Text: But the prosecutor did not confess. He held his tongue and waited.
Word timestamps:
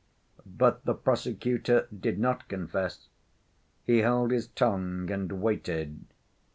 But 0.47 0.83
the 0.83 0.95
prosecutor 0.95 1.87
did 1.95 2.17
not 2.17 2.47
confess. 2.47 3.05
He 3.83 3.99
held 3.99 4.31
his 4.31 4.47
tongue 4.47 5.11
and 5.11 5.31
waited. 5.33 6.05